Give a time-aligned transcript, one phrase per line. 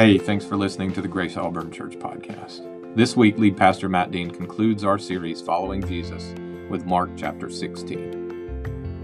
[0.00, 2.96] Hey, thanks for listening to the Grace Auburn Church podcast.
[2.96, 6.32] This week, lead pastor Matt Dean concludes our series Following Jesus
[6.70, 8.96] with Mark chapter 16.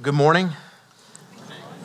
[0.00, 0.50] Good morning.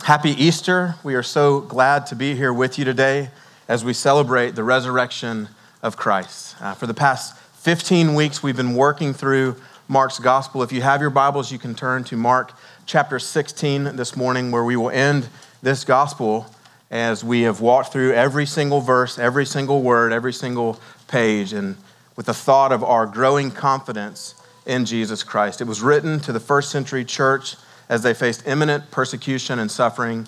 [0.04, 0.94] Happy Easter.
[1.04, 3.32] We are so glad to be here with you today
[3.68, 5.50] as we celebrate the resurrection
[5.82, 6.62] of Christ.
[6.62, 9.56] Uh, for the past 15 weeks, we've been working through
[9.90, 10.64] Mark's gospel.
[10.64, 12.52] If you have your Bibles, you can turn to Mark
[12.86, 15.30] chapter 16 this morning, where we will end
[15.62, 16.46] this gospel
[16.92, 20.78] as we have walked through every single verse, every single word, every single
[21.08, 21.78] page, and
[22.18, 25.62] with the thought of our growing confidence in Jesus Christ.
[25.62, 27.56] It was written to the first century church
[27.88, 30.28] as they faced imminent persecution and suffering,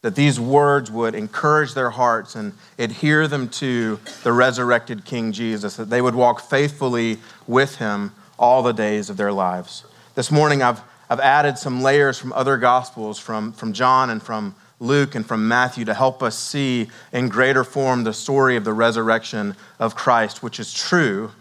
[0.00, 5.76] that these words would encourage their hearts and adhere them to the resurrected King Jesus,
[5.76, 9.84] that they would walk faithfully with him all the days of their lives.
[10.14, 14.54] This morning, I've, I've added some layers from other Gospels, from, from John and from
[14.80, 18.72] Luke and from Matthew, to help us see in greater form the story of the
[18.72, 21.32] resurrection of Christ, which is true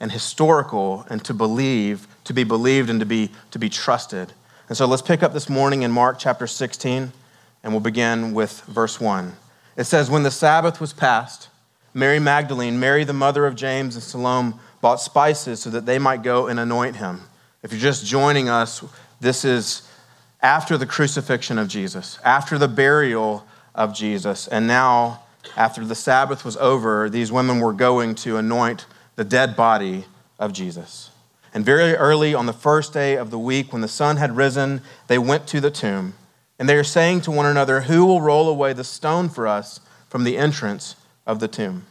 [0.00, 4.32] and historical and to believe, to be believed and to be, to be trusted.
[4.68, 7.12] And so let's pick up this morning in Mark chapter 16,
[7.62, 9.34] and we'll begin with verse 1.
[9.76, 11.48] It says, When the Sabbath was past,
[11.92, 14.54] Mary Magdalene, Mary the mother of James, and Salome
[14.84, 17.22] bought spices so that they might go and anoint him.
[17.62, 18.84] If you're just joining us,
[19.18, 19.88] this is
[20.42, 25.22] after the crucifixion of Jesus, after the burial of Jesus, and now,
[25.56, 28.84] after the Sabbath was over, these women were going to anoint
[29.16, 30.04] the dead body
[30.38, 31.08] of Jesus.
[31.54, 34.82] And very early on the first day of the week, when the sun had risen,
[35.06, 36.12] they went to the tomb.
[36.58, 39.80] And they are saying to one another, Who will roll away the stone for us
[40.10, 40.94] from the entrance
[41.26, 41.86] of the tomb?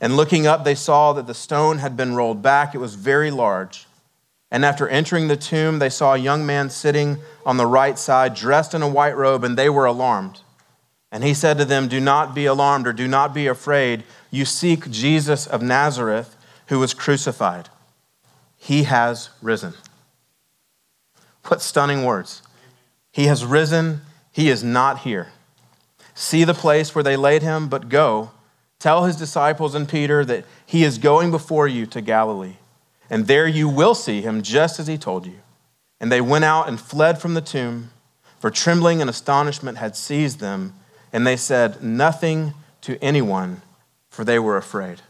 [0.00, 2.74] And looking up, they saw that the stone had been rolled back.
[2.74, 3.86] It was very large.
[4.50, 8.34] And after entering the tomb, they saw a young man sitting on the right side,
[8.34, 10.40] dressed in a white robe, and they were alarmed.
[11.10, 14.04] And he said to them, Do not be alarmed or do not be afraid.
[14.30, 16.36] You seek Jesus of Nazareth,
[16.66, 17.68] who was crucified.
[18.56, 19.74] He has risen.
[21.46, 22.42] What stunning words.
[23.12, 24.00] He has risen.
[24.32, 25.28] He is not here.
[26.14, 28.30] See the place where they laid him, but go
[28.84, 32.56] Tell his disciples and Peter that he is going before you to Galilee,
[33.08, 35.38] and there you will see him just as he told you.
[36.02, 37.92] And they went out and fled from the tomb,
[38.38, 40.74] for trembling and astonishment had seized them,
[41.14, 42.52] and they said nothing
[42.82, 43.62] to anyone,
[44.10, 45.00] for they were afraid.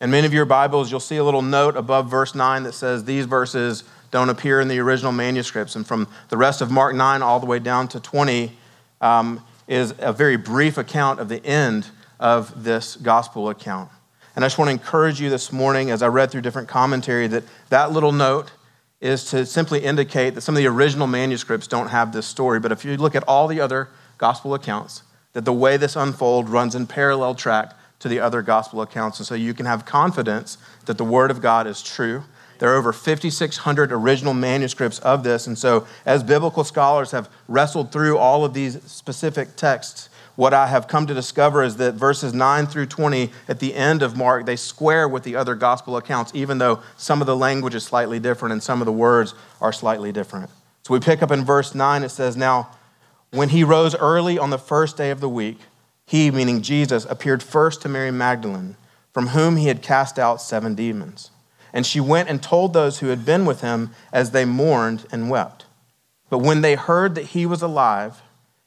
[0.00, 3.04] In many of your Bibles, you'll see a little note above verse 9 that says
[3.04, 5.76] these verses don't appear in the original manuscripts.
[5.76, 8.58] And from the rest of Mark 9 all the way down to 20
[9.00, 11.86] um, is a very brief account of the end
[12.22, 13.90] of this gospel account.
[14.36, 17.26] And I just want to encourage you this morning, as I read through different commentary,
[17.26, 18.52] that that little note
[19.00, 22.60] is to simply indicate that some of the original manuscripts don't have this story.
[22.60, 23.88] But if you look at all the other
[24.18, 28.82] gospel accounts, that the way this unfolds runs in parallel track to the other gospel
[28.82, 29.18] accounts.
[29.18, 32.22] And so you can have confidence that the word of God is true.
[32.58, 35.48] There are over 5,600 original manuscripts of this.
[35.48, 40.66] And so, as biblical scholars have wrestled through all of these specific texts, what I
[40.66, 44.46] have come to discover is that verses 9 through 20 at the end of Mark,
[44.46, 48.18] they square with the other gospel accounts, even though some of the language is slightly
[48.18, 50.48] different and some of the words are slightly different.
[50.84, 52.70] So we pick up in verse 9, it says, Now,
[53.30, 55.58] when he rose early on the first day of the week,
[56.06, 58.76] he, meaning Jesus, appeared first to Mary Magdalene,
[59.12, 61.30] from whom he had cast out seven demons.
[61.72, 65.30] And she went and told those who had been with him as they mourned and
[65.30, 65.66] wept.
[66.28, 68.22] But when they heard that he was alive,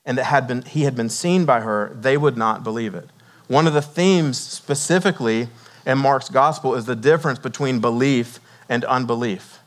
[0.05, 3.09] and that had been, he had been seen by her, they would not believe it.
[3.47, 5.49] One of the themes specifically
[5.85, 8.39] in Mark's gospel is the difference between belief
[8.69, 9.59] and unbelief.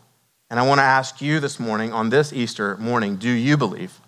[0.50, 4.00] And I want to ask you this morning, on this Easter morning, do you believe?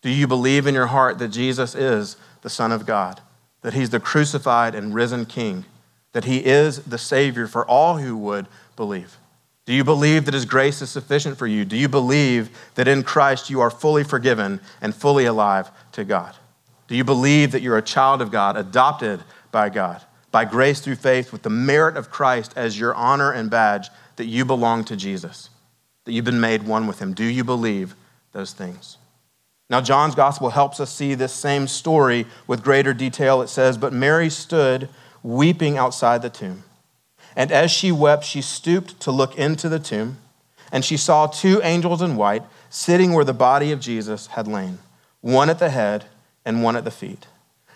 [0.00, 3.20] Do you believe in your heart that Jesus is the Son of God,
[3.60, 5.64] that he's the crucified and risen King,
[6.12, 8.46] that he is the Savior for all who would
[8.76, 9.16] believe?
[9.64, 11.64] Do you believe that His grace is sufficient for you?
[11.64, 16.34] Do you believe that in Christ you are fully forgiven and fully alive to God?
[16.88, 19.22] Do you believe that you're a child of God, adopted
[19.52, 23.50] by God, by grace through faith, with the merit of Christ as your honor and
[23.50, 25.48] badge, that you belong to Jesus,
[26.04, 27.14] that you've been made one with Him?
[27.14, 27.94] Do you believe
[28.32, 28.98] those things?
[29.70, 33.40] Now, John's gospel helps us see this same story with greater detail.
[33.40, 34.88] It says, But Mary stood
[35.22, 36.64] weeping outside the tomb.
[37.36, 40.18] And as she wept, she stooped to look into the tomb,
[40.70, 44.78] and she saw two angels in white sitting where the body of Jesus had lain,
[45.20, 46.06] one at the head
[46.44, 47.26] and one at the feet.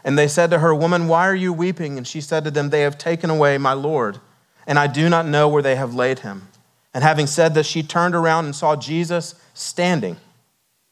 [0.05, 1.97] And they said to her, Woman, why are you weeping?
[1.99, 4.19] And she said to them, They have taken away my Lord,
[4.67, 6.49] and I do not know where they have laid him.
[6.95, 10.17] And having said this, she turned around and saw Jesus standing.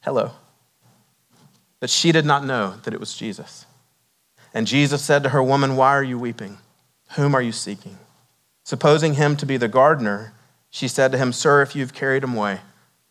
[0.03, 0.33] Hello.
[1.81, 3.67] But she did not know that it was Jesus.
[4.53, 6.59] And Jesus said to her, Woman, why are you weeping?
[7.17, 7.99] Whom are you seeking?
[8.65, 10.33] Supposing him to be the gardener,
[10.71, 12.61] she said to him, Sir, if you've carried him away,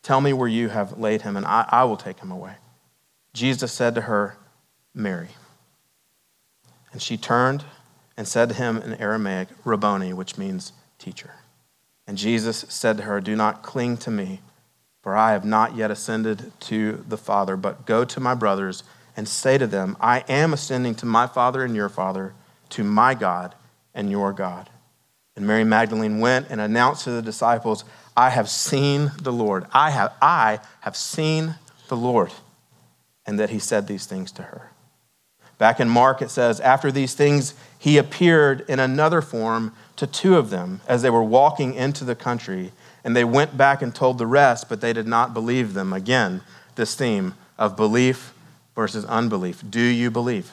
[0.01, 2.55] tell me where you have laid him, and I, I will take him away.
[3.33, 4.37] Jesus said to her,
[4.93, 5.29] Mary.
[6.91, 7.63] And she turned
[8.17, 11.35] and said to him in Aramaic, Rabboni, which means teacher.
[12.05, 14.41] And Jesus said to her, Do not cling to me,
[15.01, 18.83] for I have not yet ascended to the Father, but go to my brothers
[19.15, 22.33] and say to them, I am ascending to my Father and your Father,
[22.69, 23.55] to my God
[23.93, 24.69] and your God.
[25.35, 27.85] And Mary Magdalene went and announced to the disciples,
[28.15, 29.65] I have seen the Lord.
[29.73, 31.55] I have, I have seen
[31.87, 32.31] the Lord.
[33.25, 34.71] And that he said these things to her.
[35.57, 40.35] Back in Mark, it says, After these things, he appeared in another form to two
[40.35, 42.71] of them as they were walking into the country,
[43.03, 45.93] and they went back and told the rest, but they did not believe them.
[45.93, 46.41] Again,
[46.75, 48.33] this theme of belief
[48.75, 49.63] versus unbelief.
[49.69, 50.51] Do you believe?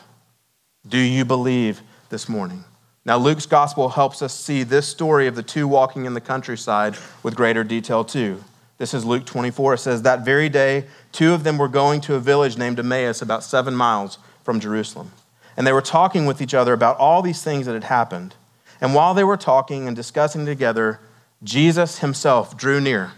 [0.86, 2.64] Do you believe this morning?
[3.04, 6.96] Now, Luke's gospel helps us see this story of the two walking in the countryside
[7.22, 8.44] with greater detail, too.
[8.76, 9.74] This is Luke 24.
[9.74, 13.22] It says, That very day, two of them were going to a village named Emmaus,
[13.22, 15.12] about seven miles from Jerusalem.
[15.56, 18.34] And they were talking with each other about all these things that had happened.
[18.80, 21.00] And while they were talking and discussing together,
[21.42, 23.12] Jesus himself drew near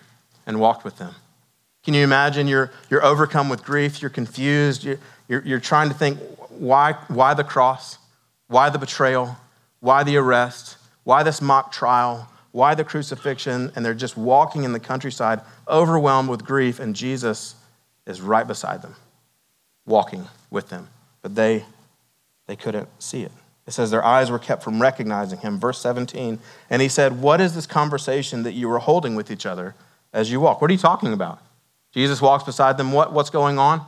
[0.47, 1.15] and walked with them.
[1.85, 2.47] Can you imagine?
[2.47, 4.99] You're, you're overcome with grief, you're confused, you're,
[5.29, 6.19] you're, you're trying to think
[6.49, 7.99] why, why the cross?
[8.47, 9.37] Why the betrayal?
[9.83, 10.77] Why the arrest?
[11.03, 12.29] Why this mock trial?
[12.53, 13.73] Why the crucifixion?
[13.75, 17.57] And they're just walking in the countryside, overwhelmed with grief, and Jesus
[18.07, 18.95] is right beside them,
[19.85, 20.89] walking with them.
[21.21, 21.65] But they,
[22.47, 23.33] they couldn't see it.
[23.67, 25.59] It says their eyes were kept from recognizing him.
[25.59, 26.39] Verse 17.
[26.71, 29.75] And he said, What is this conversation that you were holding with each other
[30.13, 30.61] as you walk?
[30.61, 31.41] What are you talking about?
[31.93, 32.93] Jesus walks beside them.
[32.93, 33.85] What, what's going on?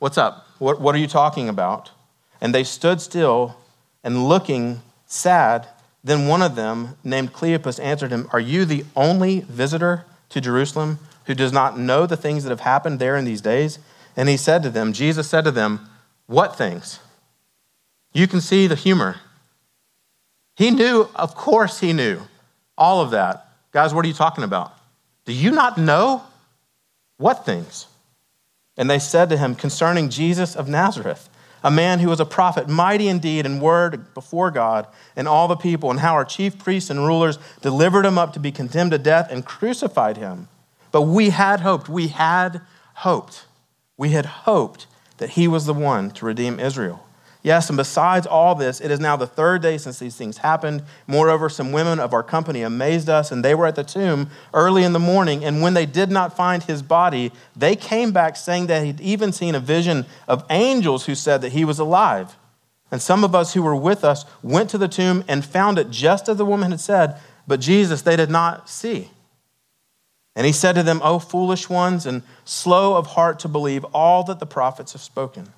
[0.00, 0.48] What's up?
[0.58, 1.92] What, what are you talking about?
[2.40, 3.56] And they stood still
[4.02, 5.66] and looking sad.
[6.04, 11.00] Then one of them, named Cleopas, answered him, Are you the only visitor to Jerusalem
[11.24, 13.80] who does not know the things that have happened there in these days?
[14.16, 15.88] And he said to them, Jesus said to them,
[16.26, 17.00] What things?
[18.12, 19.16] You can see the humor.
[20.56, 22.22] He knew, of course, he knew
[22.76, 23.48] all of that.
[23.72, 24.72] Guys, what are you talking about?
[25.24, 26.22] Do you not know?
[27.18, 27.86] What things?
[28.76, 31.28] And they said to him, Concerning Jesus of Nazareth,
[31.62, 35.56] a man who was a prophet, mighty indeed in word before God and all the
[35.56, 38.98] people, and how our chief priests and rulers delivered him up to be condemned to
[38.98, 40.48] death and crucified him.
[40.92, 42.60] But we had hoped, we had
[42.94, 43.46] hoped,
[43.96, 44.86] we had hoped
[45.18, 47.04] that he was the one to redeem Israel.
[47.48, 50.82] Yes, and besides all this, it is now the third day since these things happened.
[51.06, 54.84] Moreover, some women of our company amazed us, and they were at the tomb early
[54.84, 55.42] in the morning.
[55.46, 59.32] And when they did not find his body, they came back saying that he'd even
[59.32, 62.36] seen a vision of angels who said that he was alive.
[62.90, 65.88] And some of us who were with us went to the tomb and found it
[65.88, 69.08] just as the woman had said, but Jesus they did not see.
[70.36, 74.22] And he said to them, O foolish ones, and slow of heart to believe all
[74.24, 75.48] that the prophets have spoken.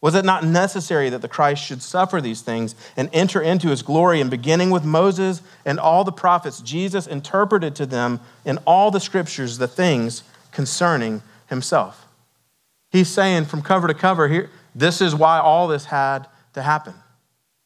[0.00, 3.82] Was it not necessary that the Christ should suffer these things and enter into his
[3.82, 4.20] glory?
[4.20, 9.00] And beginning with Moses and all the prophets, Jesus interpreted to them in all the
[9.00, 12.06] scriptures the things concerning himself.
[12.90, 16.94] He's saying from cover to cover here, this is why all this had to happen.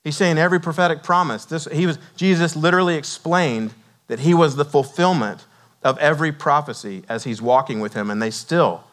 [0.03, 3.73] He's saying every prophetic promise, this, he was, Jesus literally explained
[4.09, 5.47] that he was the fulfillment
[5.83, 8.85] of every prophecy as he's walking with him, and they still,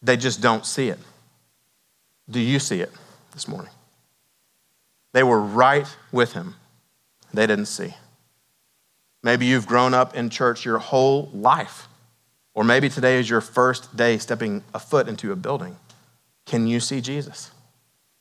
[0.00, 0.98] they just don't see it.
[2.30, 2.92] Do you see it
[3.32, 3.72] this morning?
[5.12, 6.54] They were right with him.
[7.34, 7.94] They didn't see.
[9.22, 11.86] Maybe you've grown up in church your whole life,
[12.54, 15.76] or maybe today is your first day stepping a foot into a building.
[16.44, 17.50] Can you see Jesus?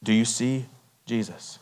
[0.04, 0.66] Do you see
[1.06, 1.60] Jesus?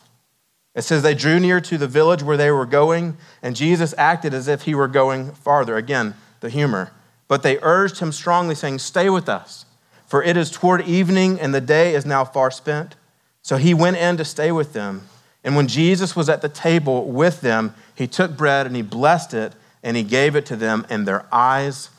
[0.75, 4.33] It says they drew near to the village where they were going, and Jesus acted
[4.33, 5.77] as if he were going farther.
[5.77, 6.91] Again, the humor.
[7.27, 9.65] But they urged him strongly, saying, Stay with us
[10.09, 12.95] for it is toward evening, and the day is now far spent.
[13.43, 15.07] So he went in to stay with them.
[15.43, 19.35] And when Jesus was at the table with them, he took bread and he blessed
[19.35, 21.89] it and he gave it to them, and their eyes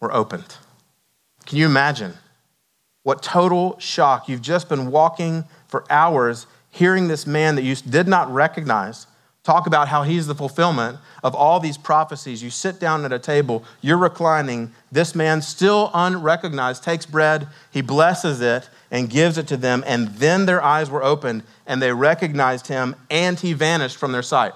[0.00, 0.56] were opened.
[1.46, 2.14] Can you imagine
[3.04, 4.28] what total shock?
[4.28, 9.06] You've just been walking for hours hearing this man that you did not recognize
[9.42, 12.42] talk about how he's the fulfillment of all these prophecies.
[12.42, 14.72] You sit down at a table, you're reclining.
[14.92, 19.82] This man, still unrecognized, takes bread, he blesses it, and gives it to them.
[19.86, 24.22] And then their eyes were opened, and they recognized him, and he vanished from their
[24.22, 24.52] sight.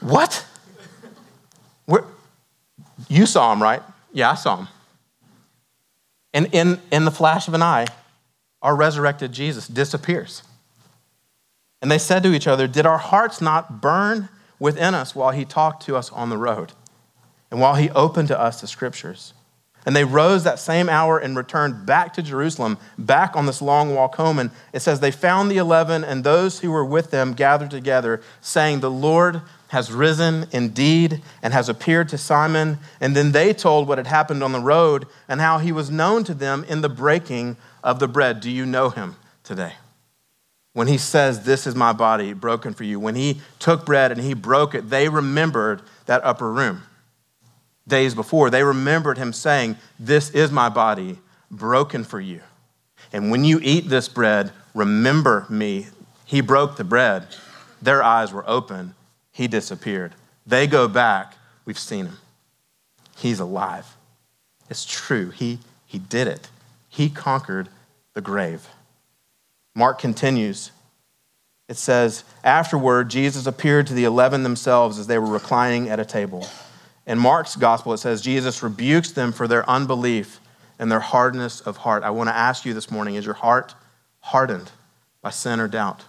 [0.00, 0.46] what?
[1.86, 2.04] Where?
[3.08, 3.82] You saw him, right?
[4.18, 4.68] Yeah, I saw him.
[6.34, 7.86] And in, in the flash of an eye,
[8.60, 10.42] our resurrected Jesus disappears.
[11.80, 15.44] And they said to each other, Did our hearts not burn within us while he
[15.44, 16.72] talked to us on the road
[17.52, 19.34] and while he opened to us the scriptures?
[19.86, 23.94] And they rose that same hour and returned back to Jerusalem, back on this long
[23.94, 24.40] walk home.
[24.40, 28.20] And it says, They found the eleven and those who were with them gathered together,
[28.40, 32.78] saying, The Lord has risen indeed and has appeared to Simon.
[33.00, 36.24] And then they told what had happened on the road and how he was known
[36.24, 38.40] to them in the breaking of the bread.
[38.40, 39.74] Do you know him today?
[40.72, 44.20] When he says, This is my body broken for you, when he took bread and
[44.20, 46.82] he broke it, they remembered that upper room.
[47.86, 51.18] Days before, they remembered him saying, This is my body
[51.50, 52.40] broken for you.
[53.12, 55.88] And when you eat this bread, remember me.
[56.24, 57.26] He broke the bread.
[57.80, 58.94] Their eyes were open
[59.38, 60.16] he disappeared.
[60.48, 62.18] They go back, we've seen him.
[63.16, 63.86] He's alive.
[64.68, 65.30] It's true.
[65.30, 66.50] He, he did it.
[66.88, 67.68] He conquered
[68.14, 68.66] the grave.
[69.76, 70.72] Mark continues.
[71.68, 76.04] It says, Afterward, Jesus appeared to the eleven themselves as they were reclining at a
[76.04, 76.44] table.
[77.06, 80.40] In Mark's gospel, it says, Jesus rebukes them for their unbelief
[80.80, 82.02] and their hardness of heart.
[82.02, 83.76] I want to ask you this morning is your heart
[84.18, 84.72] hardened
[85.22, 86.02] by sin or doubt?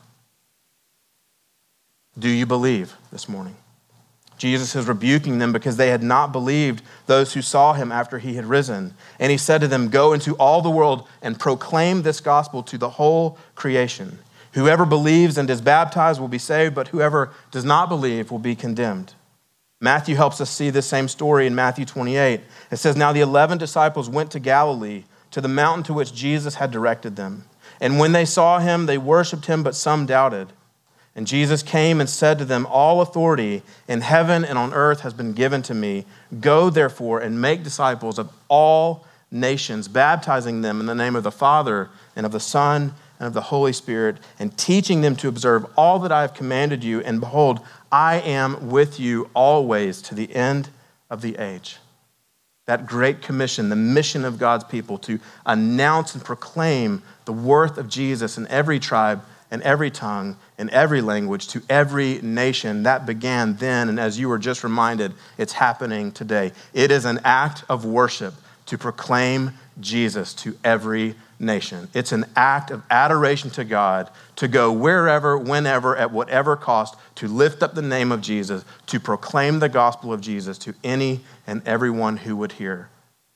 [2.18, 3.56] Do you believe this morning?
[4.40, 8.36] Jesus is rebuking them because they had not believed those who saw him after he
[8.36, 8.94] had risen.
[9.20, 12.78] And he said to them, Go into all the world and proclaim this gospel to
[12.78, 14.20] the whole creation.
[14.54, 18.56] Whoever believes and is baptized will be saved, but whoever does not believe will be
[18.56, 19.14] condemned.
[19.82, 22.42] Matthew helps us see this same story in Matthew 28.
[22.72, 26.56] It says, Now the eleven disciples went to Galilee, to the mountain to which Jesus
[26.56, 27.44] had directed them.
[27.80, 30.52] And when they saw him, they worshiped him, but some doubted.
[31.16, 35.14] And Jesus came and said to them, All authority in heaven and on earth has
[35.14, 36.06] been given to me.
[36.40, 41.32] Go therefore and make disciples of all nations, baptizing them in the name of the
[41.32, 45.66] Father and of the Son and of the Holy Spirit, and teaching them to observe
[45.76, 47.02] all that I have commanded you.
[47.02, 47.60] And behold,
[47.92, 50.70] I am with you always to the end
[51.10, 51.78] of the age.
[52.66, 57.90] That great commission, the mission of God's people to announce and proclaim the worth of
[57.90, 62.84] Jesus in every tribe in every tongue, in every language, to every nation.
[62.84, 66.52] That began then, and as you were just reminded, it's happening today.
[66.74, 68.36] It is an act of worship
[68.68, 71.88] to proclaim Jesus to every nation.
[71.94, 77.28] It's an act of adoration to God to go wherever, whenever, at whatever cost, to
[77.28, 81.66] lift up the name of Jesus, to proclaim the gospel of Jesus to any and
[81.66, 82.90] everyone who would hear,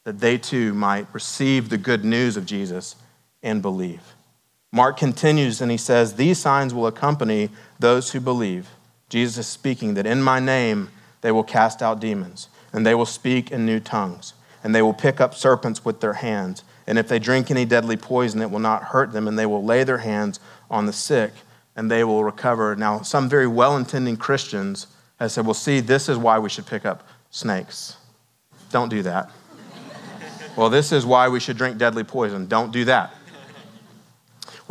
[0.03, 2.95] that they too might receive the good news of Jesus
[3.41, 4.13] and believe.
[4.73, 8.67] Mark continues and he says, These signs will accompany those who believe.
[9.07, 10.89] Jesus is speaking that in my name
[11.21, 14.93] they will cast out demons, and they will speak in new tongues, and they will
[14.93, 16.63] pick up serpents with their hands.
[16.87, 19.63] And if they drink any deadly poison, it will not hurt them, and they will
[19.63, 20.39] lay their hands
[20.71, 21.33] on the sick,
[21.75, 22.75] and they will recover.
[22.75, 24.87] Now, some very well intending Christians
[25.19, 27.95] have said, Well, see, this is why we should pick up snakes.
[28.71, 29.29] Don't do that.
[30.57, 32.47] well, this is why we should drink deadly poison.
[32.47, 33.13] Don't do that.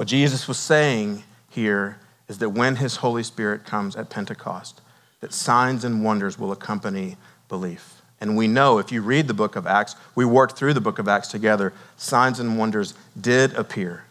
[0.02, 4.80] What Jesus was saying here is that when his Holy Spirit comes at Pentecost,
[5.20, 7.16] that signs and wonders will accompany
[7.48, 8.02] belief.
[8.20, 10.98] And we know if you read the book of Acts, we worked through the book
[10.98, 14.02] of Acts together, signs and wonders did appear.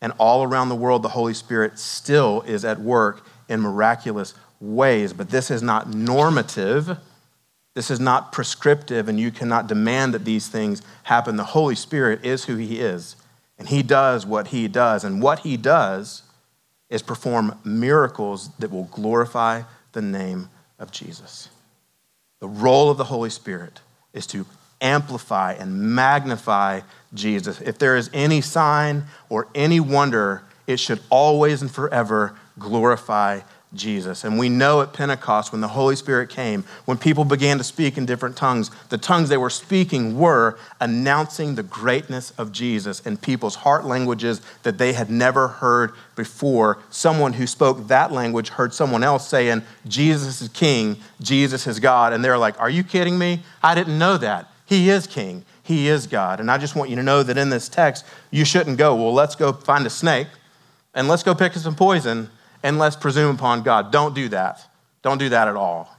[0.00, 4.32] And all around the world, the Holy Spirit still is at work in miraculous
[4.62, 5.12] ways.
[5.12, 6.96] But this is not normative,
[7.74, 11.36] this is not prescriptive, and you cannot demand that these things happen.
[11.36, 13.14] The Holy Spirit is who He is.
[13.58, 15.04] And he does what he does.
[15.04, 16.22] And what he does
[16.88, 19.62] is perform miracles that will glorify
[19.92, 20.48] the name
[20.78, 21.48] of Jesus.
[22.40, 23.80] The role of the Holy Spirit
[24.12, 24.46] is to
[24.80, 26.80] amplify and magnify
[27.12, 27.60] Jesus.
[27.60, 33.40] If there is any sign or any wonder, it should always and forever glorify
[33.74, 34.24] Jesus.
[34.24, 37.98] And we know at Pentecost, when the Holy Spirit came, when people began to speak
[37.98, 43.18] in different tongues, the tongues they were speaking were announcing the greatness of Jesus in
[43.18, 46.78] people's heart languages that they had never heard before.
[46.88, 52.14] Someone who spoke that language heard someone else saying, Jesus is King, Jesus is God.
[52.14, 53.42] And they're like, Are you kidding me?
[53.62, 54.50] I didn't know that.
[54.64, 56.40] He is King, He is God.
[56.40, 59.12] And I just want you to know that in this text, you shouldn't go, Well,
[59.12, 60.28] let's go find a snake
[60.94, 62.30] and let's go pick some poison
[62.62, 63.92] and let's presume upon God.
[63.92, 64.66] Don't do that.
[65.02, 65.96] Don't do that at all.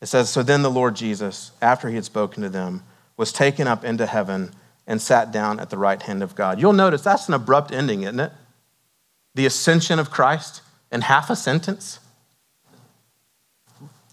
[0.00, 2.82] It says, So then the Lord Jesus, after he had spoken to them,
[3.16, 4.52] was taken up into heaven
[4.86, 6.60] and sat down at the right hand of God.
[6.60, 8.32] You'll notice that's an abrupt ending, isn't it?
[9.34, 12.00] The ascension of Christ in half a sentence.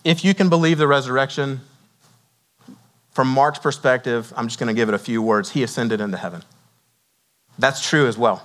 [0.03, 1.61] if you can believe the resurrection,
[3.11, 5.51] from Mark's perspective, I'm just going to give it a few words.
[5.51, 6.43] He ascended into heaven.
[7.57, 8.43] That's true as well.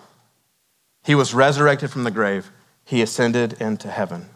[1.05, 2.51] He was resurrected from the grave,
[2.85, 4.27] he ascended into heaven.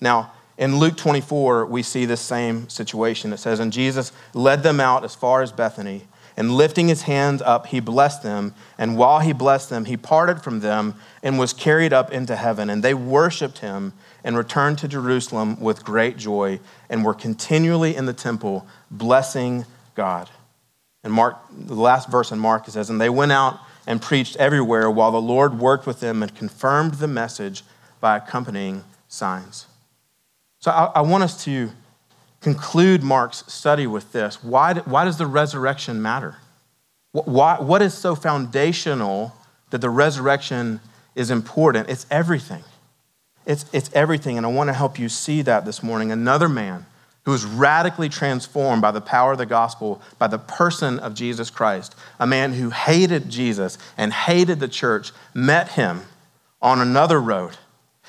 [0.00, 3.32] Now, in Luke 24, we see this same situation.
[3.32, 7.42] It says, And Jesus led them out as far as Bethany, and lifting his hands
[7.42, 8.54] up, he blessed them.
[8.76, 12.70] And while he blessed them, he parted from them and was carried up into heaven.
[12.70, 18.06] And they worshiped him and returned to Jerusalem with great joy and were continually in
[18.06, 20.30] the temple blessing God.
[21.02, 23.58] And Mark, the last verse in Mark, it says, And they went out
[23.88, 27.62] and preached everywhere while the Lord worked with them and confirmed the message
[28.00, 29.66] by accompanying signs.
[30.58, 31.70] So I, I want us to
[32.42, 34.44] conclude Mark's study with this.
[34.44, 36.36] Why, why does the resurrection matter?
[37.12, 39.34] Why, what is so foundational
[39.70, 40.80] that the resurrection
[41.14, 41.88] is important?
[41.88, 42.64] It's everything.
[43.46, 44.36] It's, it's everything.
[44.36, 46.12] And I want to help you see that this morning.
[46.12, 46.84] Another man
[47.28, 51.50] who was radically transformed by the power of the gospel, by the person of Jesus
[51.50, 56.00] Christ, a man who hated Jesus and hated the church, met him
[56.62, 57.58] on another road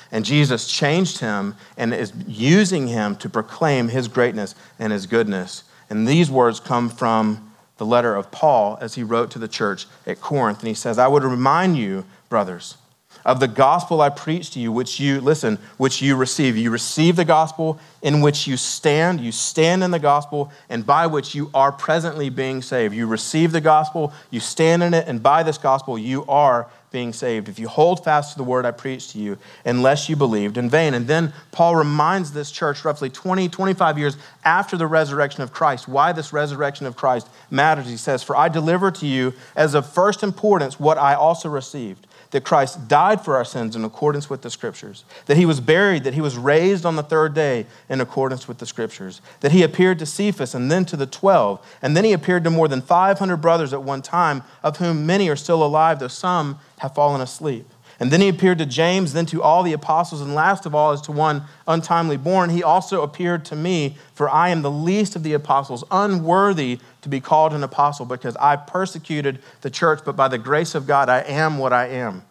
[0.09, 5.65] and Jesus changed him and is using him to proclaim his greatness and his goodness.
[5.89, 9.85] And these words come from the letter of Paul as he wrote to the church
[10.07, 10.59] at Corinth.
[10.59, 12.77] And he says, I would remind you, brothers,
[13.25, 16.57] of the gospel I preached to you, which you, listen, which you receive.
[16.57, 19.19] You receive the gospel in which you stand.
[19.21, 22.95] You stand in the gospel and by which you are presently being saved.
[22.95, 27.13] You receive the gospel, you stand in it, and by this gospel you are being
[27.13, 27.49] saved.
[27.49, 30.71] If you hold fast to the word I preached to you, unless you believed in
[30.71, 30.95] vain.
[30.95, 35.87] And then Paul reminds this church roughly 20, 25 years after the resurrection of Christ
[35.87, 37.87] why this resurrection of Christ matters.
[37.87, 42.07] He says, For I deliver to you as of first importance what I also received
[42.31, 46.03] that Christ died for our sins in accordance with the Scriptures, that he was buried,
[46.03, 49.63] that he was raised on the third day in accordance with the Scriptures, that he
[49.63, 52.81] appeared to Cephas and then to the twelve, and then he appeared to more than
[52.81, 57.21] 500 brothers at one time, of whom many are still alive, though some have fallen
[57.21, 57.67] asleep.
[57.99, 60.91] And then he appeared to James, then to all the apostles, and last of all,
[60.91, 65.17] as to one untimely born, he also appeared to me, for I am the least
[65.17, 70.15] of the apostles, unworthy to be called an apostle, because I persecuted the church, but
[70.15, 72.23] by the grace of God, I am what I am.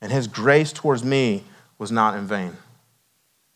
[0.00, 1.44] And his grace towards me
[1.78, 2.56] was not in vain.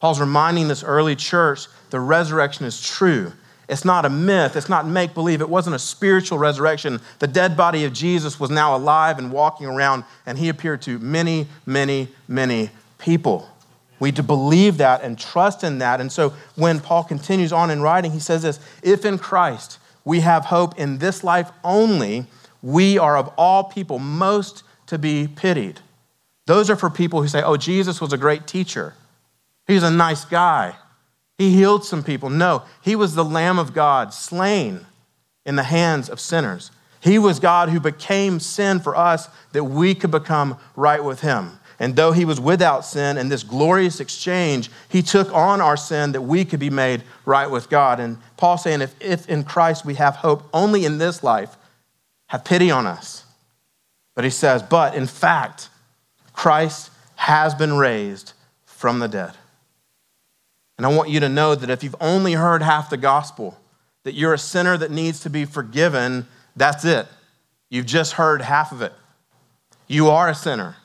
[0.00, 3.32] Paul's reminding this early church the resurrection is true.
[3.68, 4.56] It's not a myth.
[4.56, 5.40] It's not make believe.
[5.40, 7.00] It wasn't a spiritual resurrection.
[7.20, 10.98] The dead body of Jesus was now alive and walking around, and he appeared to
[10.98, 13.48] many, many, many people.
[14.00, 16.00] We need to believe that and trust in that.
[16.00, 20.20] And so when Paul continues on in writing, he says this If in Christ we
[20.20, 22.26] have hope in this life only,
[22.62, 25.80] we are of all people most to be pitied.
[26.46, 28.94] Those are for people who say, Oh, Jesus was a great teacher,
[29.66, 30.76] he's a nice guy.
[31.38, 32.30] He healed some people.
[32.30, 34.86] No, he was the Lamb of God, slain
[35.44, 36.70] in the hands of sinners.
[37.00, 41.58] He was God who became sin for us that we could become right with him.
[41.82, 46.12] And though he was without sin in this glorious exchange, he took on our sin
[46.12, 47.98] that we could be made right with God.
[47.98, 51.56] And Paul saying, if, if in Christ we have hope only in this life,
[52.28, 53.24] have pity on us.
[54.14, 55.70] But he says, but in fact,
[56.32, 59.32] Christ has been raised from the dead.
[60.78, 63.58] And I want you to know that if you've only heard half the gospel,
[64.04, 67.08] that you're a sinner that needs to be forgiven, that's it.
[67.70, 68.92] You've just heard half of it.
[69.88, 70.76] You are a sinner.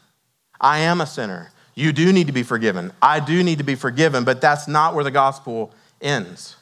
[0.60, 1.52] I am a sinner.
[1.76, 2.92] You do need to be forgiven.
[3.02, 6.56] I do need to be forgiven, but that's not where the gospel ends.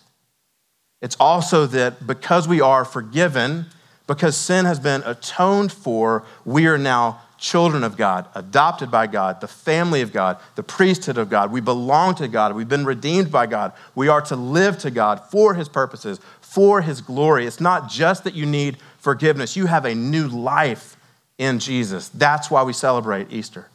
[1.01, 3.67] It's also that because we are forgiven,
[4.07, 9.39] because sin has been atoned for, we are now children of God, adopted by God,
[9.39, 11.51] the family of God, the priesthood of God.
[11.51, 12.55] We belong to God.
[12.55, 13.73] We've been redeemed by God.
[13.93, 17.45] We are to live to God for His purposes, for His glory.
[17.45, 20.97] It's not just that you need forgiveness, you have a new life
[21.37, 22.09] in Jesus.
[22.09, 23.67] That's why we celebrate Easter.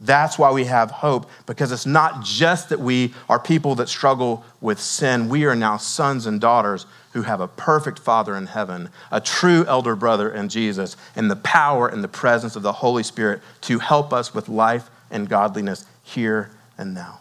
[0.00, 4.44] That's why we have hope, because it's not just that we are people that struggle
[4.60, 5.28] with sin.
[5.28, 9.64] We are now sons and daughters who have a perfect Father in heaven, a true
[9.66, 13.78] elder brother in Jesus, and the power and the presence of the Holy Spirit to
[13.78, 17.20] help us with life and godliness here and now.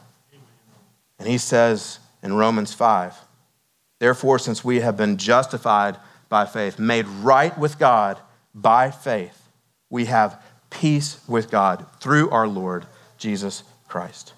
[1.20, 3.16] And he says in Romans 5
[4.00, 8.20] Therefore, since we have been justified by faith, made right with God
[8.54, 9.48] by faith,
[9.90, 12.86] we have peace with God through our Lord
[13.18, 14.34] Jesus Christ.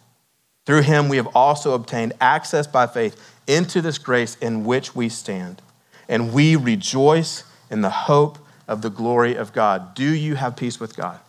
[0.65, 5.09] Through him, we have also obtained access by faith into this grace in which we
[5.09, 5.61] stand,
[6.09, 9.95] and we rejoice in the hope of the glory of God.
[9.95, 11.19] Do you have peace with God?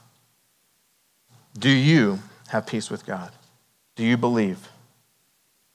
[1.59, 3.31] Do you have peace with God?
[3.95, 4.69] Do you believe?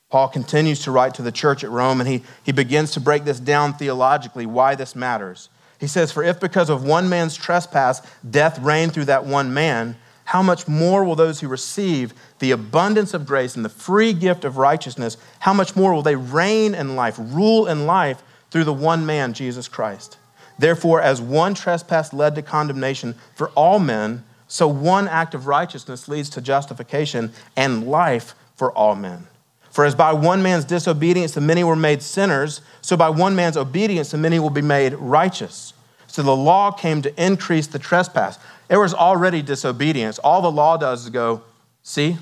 [0.09, 3.23] Paul continues to write to the church at Rome and he, he begins to break
[3.23, 5.49] this down theologically, why this matters.
[5.81, 9.97] He says, For if because of one man's trespass death reigned through that one man,
[10.25, 14.45] how much more will those who receive the abundance of grace and the free gift
[14.45, 18.71] of righteousness, how much more will they reign in life, rule in life through the
[18.71, 20.19] one man, Jesus Christ?
[20.59, 26.07] Therefore, as one trespass led to condemnation for all men, so one act of righteousness
[26.07, 29.25] leads to justification and life for all men.
[29.71, 33.57] For as by one man's disobedience the many were made sinners, so by one man's
[33.57, 35.73] obedience the many will be made righteous.
[36.07, 38.37] So the law came to increase the trespass.
[38.67, 40.19] There was already disobedience.
[40.19, 41.41] All the law does is go,
[41.83, 42.17] see?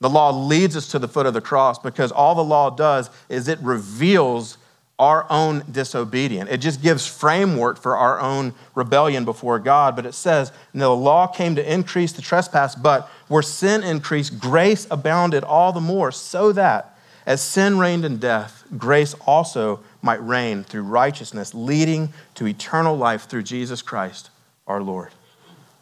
[0.00, 3.10] The law leads us to the foot of the cross because all the law does
[3.28, 4.56] is it reveals
[4.98, 6.50] our own disobedience.
[6.50, 9.94] It just gives framework for our own rebellion before God.
[9.94, 14.86] But it says, the law came to increase the trespass, but where sin increased, grace
[14.90, 20.64] abounded all the more, so that as sin reigned in death, grace also might reign
[20.64, 24.30] through righteousness, leading to eternal life through Jesus Christ
[24.66, 25.10] our Lord.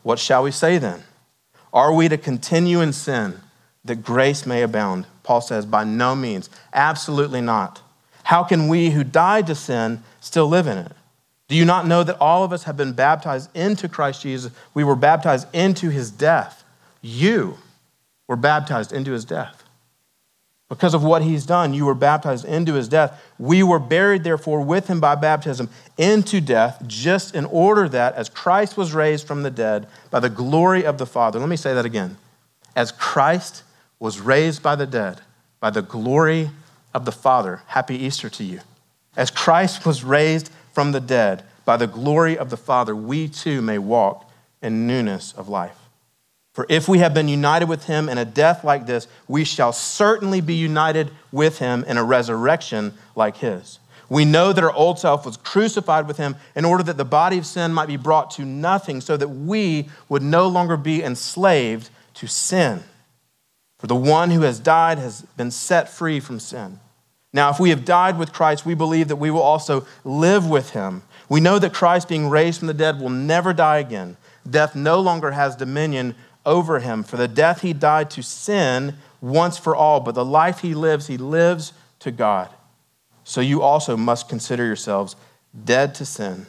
[0.03, 1.05] What shall we say then?
[1.73, 3.41] Are we to continue in sin
[3.85, 5.07] that grace may abound?
[5.23, 6.51] Paul says, by no means.
[6.73, 7.81] Absolutely not.
[8.27, 10.91] How can we who died to sin still live in it?
[11.47, 14.51] Do you not know that all of us have been baptized into Christ Jesus?
[14.75, 16.65] We were baptized into his death.
[17.01, 17.59] You
[18.27, 19.63] were baptized into his death.
[20.69, 23.23] Because of what he's done, you were baptized into his death.
[23.39, 28.29] We were buried, therefore, with him by baptism into death, just in order that, as
[28.29, 31.75] Christ was raised from the dead by the glory of the Father, let me say
[31.75, 32.17] that again.
[32.75, 33.63] As Christ
[34.01, 35.21] was raised by the dead
[35.61, 36.51] by the glory
[36.97, 37.61] of the Father.
[37.67, 38.61] Happy Easter to you.
[39.17, 43.61] As Christ was raised from the dead by the glory of the Father, we too
[43.61, 44.29] may walk
[44.63, 45.77] in newness of life.
[46.55, 49.75] For if we have been united with him in a death like this, we shall
[49.75, 53.79] certainly be united with him in a resurrection like his.
[54.09, 57.37] We know that our old self was crucified with him in order that the body
[57.37, 61.91] of sin might be brought to nothing, so that we would no longer be enslaved
[62.15, 62.85] to sin.
[63.79, 66.81] For the one who has died has been set free from sin.
[67.37, 70.71] Now, if we have died with Christ, we believe that we will also live with
[70.71, 71.03] him.
[71.29, 74.17] We know that Christ, being raised from the dead, will never die again.
[74.49, 76.15] Death no longer has dominion
[76.47, 77.03] over him.
[77.03, 81.09] For the death he died to sin once for all, but the life he lives,
[81.09, 82.49] he lives to God.
[83.23, 85.15] So you also must consider yourselves
[85.67, 86.47] dead to sin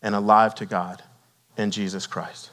[0.00, 1.02] and alive to God
[1.58, 2.48] in Jesus Christ.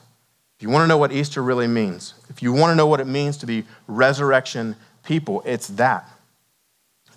[0.58, 3.00] If you want to know what Easter really means, if you want to know what
[3.00, 6.12] it means to be resurrection people, it's that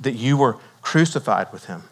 [0.00, 1.82] that you were crucified with him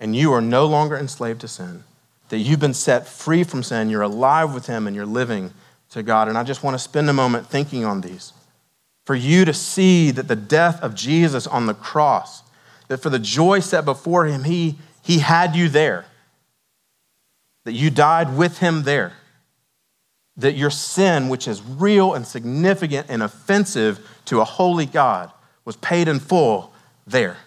[0.00, 1.84] and you are no longer enslaved to sin,
[2.28, 5.52] that you've been set free from sin, you're alive with him, and you're living
[5.90, 6.28] to God.
[6.28, 8.32] And I just want to spend a moment thinking on these.
[9.04, 12.42] For you to see that the death of Jesus on the cross,
[12.88, 16.04] that for the joy set before him, he, he had you there,
[17.64, 19.12] that you died with him there,
[20.36, 25.30] that your sin, which is real and significant and offensive to a holy God,
[25.64, 26.72] was paid in full
[27.06, 27.38] there.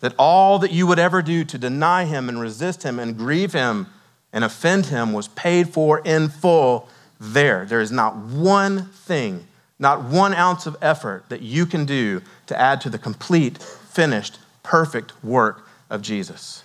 [0.00, 3.52] That all that you would ever do to deny him and resist him and grieve
[3.52, 3.86] him
[4.32, 7.66] and offend him was paid for in full there.
[7.66, 9.46] There is not one thing,
[9.78, 14.38] not one ounce of effort that you can do to add to the complete, finished,
[14.62, 16.64] perfect work of Jesus.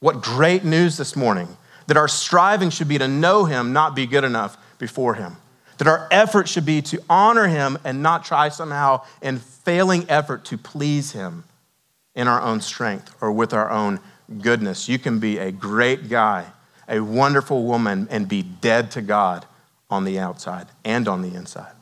[0.00, 4.06] What great news this morning that our striving should be to know him, not be
[4.06, 5.36] good enough before him.
[5.78, 10.44] That our effort should be to honor him and not try somehow in failing effort
[10.46, 11.44] to please him
[12.14, 14.00] in our own strength or with our own
[14.40, 14.88] goodness.
[14.88, 16.46] You can be a great guy,
[16.88, 19.46] a wonderful woman, and be dead to God
[19.90, 21.72] on the outside and on the inside.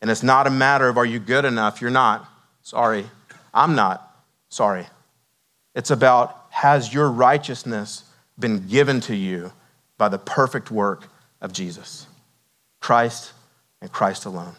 [0.00, 1.80] And it's not a matter of are you good enough?
[1.80, 2.28] You're not.
[2.62, 3.06] Sorry.
[3.52, 4.06] I'm not.
[4.48, 4.86] Sorry.
[5.74, 8.04] It's about has your righteousness
[8.38, 9.52] been given to you
[9.98, 11.08] by the perfect work
[11.40, 12.06] of Jesus?
[12.80, 13.32] Christ
[13.80, 14.56] and Christ alone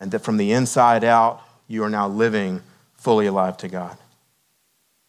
[0.00, 2.62] and that from the inside out, you are now living
[2.94, 3.96] fully alive to God.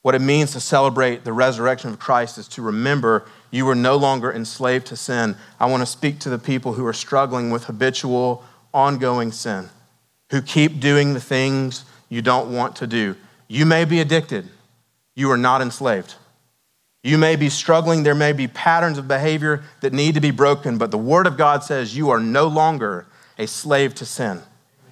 [0.01, 3.97] What it means to celebrate the resurrection of Christ is to remember you are no
[3.97, 5.35] longer enslaved to sin.
[5.59, 9.69] I want to speak to the people who are struggling with habitual, ongoing sin,
[10.31, 13.15] who keep doing the things you don't want to do.
[13.47, 14.47] You may be addicted,
[15.15, 16.15] you are not enslaved.
[17.01, 20.77] You may be struggling, there may be patterns of behavior that need to be broken,
[20.77, 23.05] but the Word of God says you are no longer
[23.37, 24.41] a slave to sin.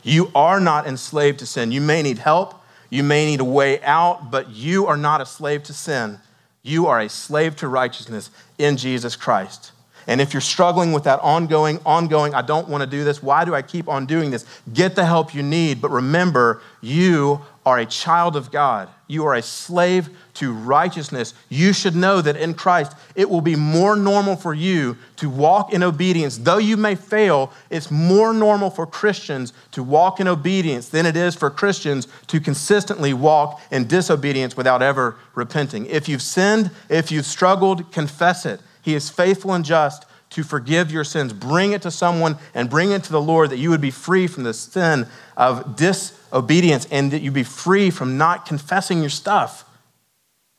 [0.03, 1.73] You are not enslaved to sin.
[1.73, 5.25] You may need help, you may need a way out, but you are not a
[5.25, 6.19] slave to sin.
[6.63, 9.73] You are a slave to righteousness in Jesus Christ.
[10.07, 13.43] And if you're struggling with that ongoing, ongoing, I don't want to do this, why
[13.43, 14.45] do I keep on doing this?
[14.73, 18.87] Get the help you need, but remember, you are a child of God.
[19.07, 21.33] You are a slave to righteousness.
[21.47, 25.71] You should know that in Christ, it will be more normal for you to walk
[25.71, 26.37] in obedience.
[26.37, 31.15] Though you may fail, it's more normal for Christians to walk in obedience than it
[31.15, 35.85] is for Christians to consistently walk in disobedience without ever repenting.
[35.85, 38.59] If you've sinned, if you've struggled, confess it.
[38.81, 41.33] He is faithful and just to forgive your sins.
[41.33, 44.27] Bring it to someone and bring it to the Lord that you would be free
[44.27, 49.63] from the sin of disobedience and that you'd be free from not confessing your stuff.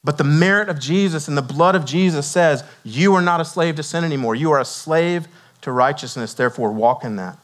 [0.02, 3.44] But the merit of Jesus and the blood of Jesus says you are not a
[3.44, 4.34] slave to sin anymore.
[4.34, 5.28] You are a slave
[5.62, 7.38] to righteousness, therefore, walk in that.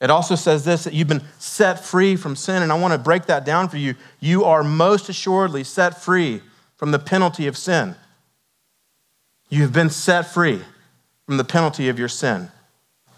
[0.00, 2.98] It also says this that you've been set free from sin, and I want to
[2.98, 3.94] break that down for you.
[4.20, 6.42] You are most assuredly set free
[6.76, 7.94] from the penalty of sin.
[9.48, 10.62] You have been set free
[11.26, 12.48] from the penalty of your sin.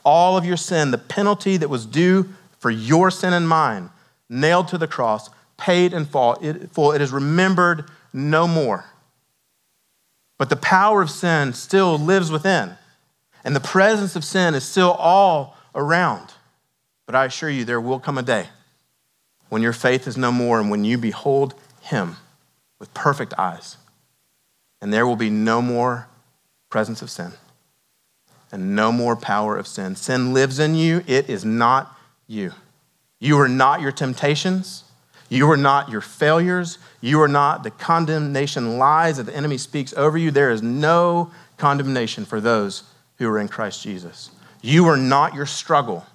[0.05, 3.91] All of your sin, the penalty that was due for your sin and mine,
[4.29, 6.35] nailed to the cross, paid in full.
[6.41, 8.87] It, is remembered no more.
[10.39, 12.77] But the power of sin still lives within,
[13.45, 16.33] and the presence of sin is still all around.
[17.07, 18.49] But I assure you, there will come a day
[19.49, 22.17] when your faith is no more and when you behold Him
[22.79, 23.77] with perfect eyes,
[24.81, 26.09] and there will be no more
[26.71, 27.33] presence of sin
[28.51, 29.97] and no more power of sin.
[29.97, 32.53] Sin lives in you, it is not you.
[33.21, 34.85] You are not your temptations.
[35.29, 36.79] You are not your failures.
[37.01, 40.31] You are not the condemnation lies that the enemy speaks over you.
[40.31, 42.85] There is no condemnation for those
[43.17, 44.31] who are in Christ Jesus.
[44.63, 46.07] You are not your struggle.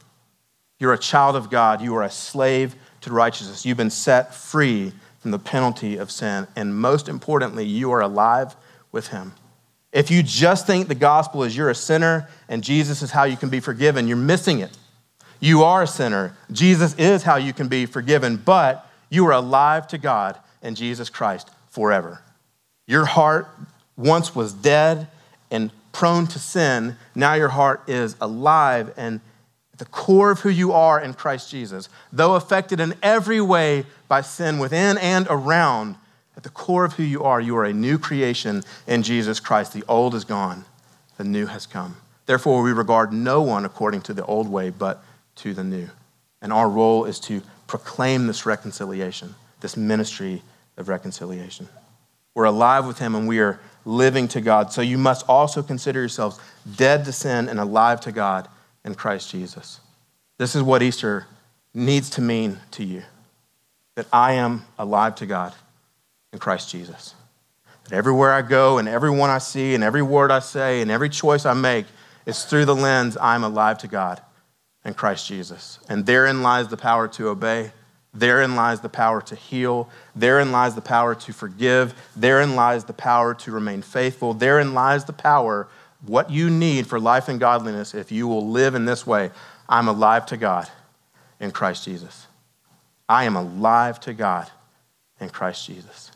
[0.79, 1.81] You're a child of God.
[1.81, 3.65] You are a slave to righteousness.
[3.65, 6.47] You've been set free from the penalty of sin.
[6.55, 8.55] And most importantly, you are alive
[8.91, 9.33] with Him.
[9.93, 13.38] If you just think the gospel is you're a sinner and Jesus is how you
[13.38, 14.75] can be forgiven, you're missing it.
[15.39, 16.36] You are a sinner.
[16.51, 21.10] Jesus is how you can be forgiven, but you are alive to God and Jesus
[21.10, 22.21] Christ forever.
[22.88, 23.47] Your heart
[23.95, 25.08] once was dead
[25.51, 26.97] and prone to sin.
[27.13, 29.21] Now your heart is alive and
[29.73, 31.89] at the core of who you are in Christ Jesus.
[32.12, 35.97] Though affected in every way by sin within and around,
[36.35, 39.73] at the core of who you are, you are a new creation in Jesus Christ.
[39.73, 40.65] The old is gone,
[41.17, 41.97] the new has come.
[42.25, 45.03] Therefore, we regard no one according to the old way, but
[45.37, 45.89] to the new.
[46.41, 50.41] And our role is to proclaim this reconciliation, this ministry
[50.77, 51.67] of reconciliation.
[52.33, 54.71] We're alive with Him and we are living to God.
[54.71, 56.39] So you must also consider yourselves
[56.75, 58.47] dead to sin and alive to God
[58.83, 59.79] in Christ Jesus.
[60.37, 61.27] This is what Easter
[61.73, 63.03] needs to mean to you
[63.95, 65.53] that I am alive to God
[66.33, 67.15] in Christ Jesus.
[67.85, 71.09] That everywhere I go and everyone I see and every word I say and every
[71.09, 71.85] choice I make
[72.25, 74.21] is through the lens I'm alive to God
[74.83, 75.79] in Christ Jesus.
[75.87, 77.71] And therein lies the power to obey.
[78.13, 79.89] Therein lies the power to heal.
[80.15, 81.93] Therein lies the power to forgive.
[82.15, 84.33] Therein lies the power to remain faithful.
[84.33, 85.67] Therein lies the power,
[86.05, 89.31] what you need for life and godliness if you will live in this way.
[89.67, 90.69] I'm alive to God
[91.39, 92.27] in Christ Jesus.
[93.09, 94.49] I am alive to God
[95.19, 96.12] in Christ Jesus.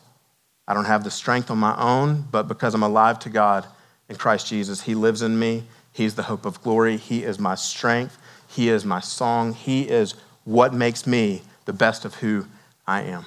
[0.67, 3.65] I don't have the strength on my own, but because I'm alive to God
[4.09, 5.63] in Christ Jesus, He lives in me.
[5.93, 6.97] He's the hope of glory.
[6.97, 8.17] He is my strength.
[8.47, 9.53] He is my song.
[9.53, 12.45] He is what makes me the best of who
[12.85, 13.25] I am.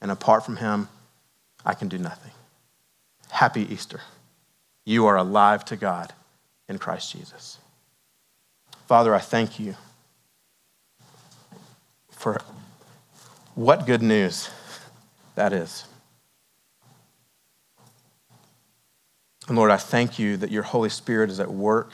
[0.00, 0.88] And apart from Him,
[1.66, 2.32] I can do nothing.
[3.30, 4.00] Happy Easter.
[4.84, 6.12] You are alive to God
[6.68, 7.58] in Christ Jesus.
[8.86, 9.74] Father, I thank you
[12.10, 12.40] for
[13.54, 14.48] what good news
[15.34, 15.87] that is.
[19.48, 21.92] And Lord, I thank you that your Holy Spirit is at work,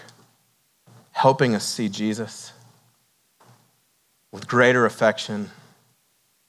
[1.13, 2.53] helping us see Jesus
[4.33, 5.51] with greater affection,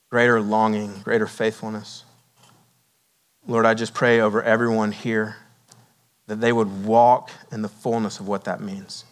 [0.10, 2.04] greater longing, greater faithfulness.
[3.46, 5.36] Lord, I just pray over everyone here
[6.26, 9.06] that they would walk in the fullness of what that means.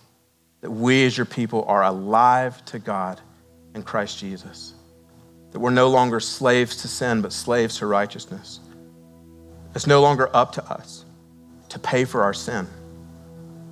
[0.62, 3.22] That we as your people are alive to God
[3.76, 4.74] in Christ Jesus.
[5.52, 8.60] That we're no longer slaves to sin, but slaves to righteousness.
[9.76, 11.03] It's no longer up to us
[11.74, 12.68] to pay for our sin.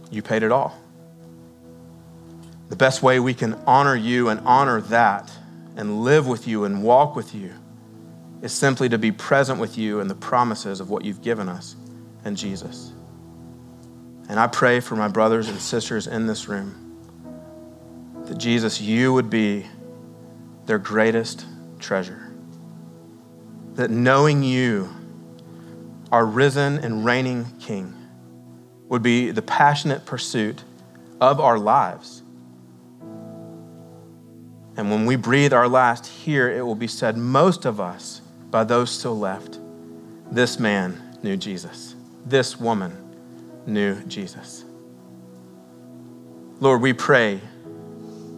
[0.09, 0.75] You paid it all.
[2.69, 5.31] The best way we can honor you and honor that
[5.75, 7.53] and live with you and walk with you
[8.41, 11.75] is simply to be present with you and the promises of what you've given us
[12.25, 12.91] in Jesus.
[14.27, 16.97] And I pray for my brothers and sisters in this room
[18.25, 19.67] that Jesus, you would be
[20.65, 21.45] their greatest
[21.77, 22.33] treasure.
[23.75, 24.89] That knowing you
[26.11, 27.93] our risen and reigning King
[28.89, 30.63] would be the passionate pursuit
[31.21, 32.23] of our lives.
[34.77, 38.63] And when we breathe our last here, it will be said, most of us, by
[38.63, 39.59] those still left,
[40.31, 41.95] this man knew Jesus.
[42.25, 42.97] This woman
[43.65, 44.65] knew Jesus.
[46.59, 47.41] Lord, we pray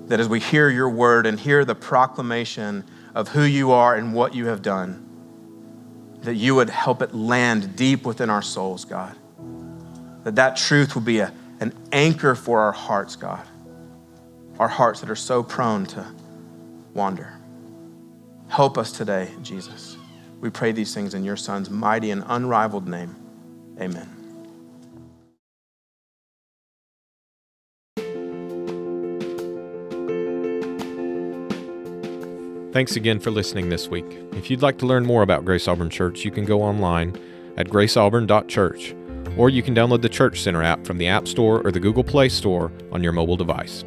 [0.07, 2.83] that as we hear your word and hear the proclamation
[3.15, 5.02] of who you are and what you have done,
[6.23, 9.15] that you would help it land deep within our souls, God.
[10.23, 13.45] That that truth will be a, an anchor for our hearts, God.
[14.59, 16.05] Our hearts that are so prone to
[16.93, 17.33] wander.
[18.47, 19.97] Help us today, Jesus.
[20.39, 23.15] We pray these things in your Son's mighty and unrivaled name.
[23.79, 24.12] Amen.
[32.73, 34.05] Thanks again for listening this week.
[34.31, 37.15] If you'd like to learn more about Grace Auburn Church, you can go online
[37.55, 38.95] at graceauburn.church
[39.37, 42.03] or you can download the Church Center app from the App Store or the Google
[42.03, 43.85] Play Store on your mobile device.